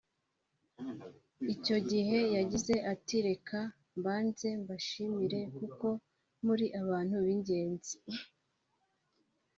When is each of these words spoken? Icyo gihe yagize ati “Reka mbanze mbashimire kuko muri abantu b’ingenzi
Icyo 1.53 1.77
gihe 1.89 2.19
yagize 2.35 2.73
ati 2.93 3.15
“Reka 3.27 3.59
mbanze 3.97 4.47
mbashimire 4.61 5.39
kuko 5.57 5.87
muri 6.45 6.65
abantu 6.81 7.15
b’ingenzi 7.25 7.95